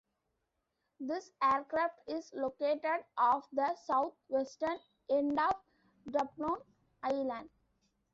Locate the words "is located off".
2.07-3.47